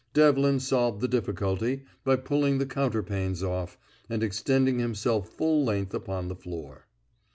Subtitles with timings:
[0.15, 3.77] Devlin solved the difficulty by pulling the counterpanes off,
[4.09, 6.87] and extending himself full length upon the floor.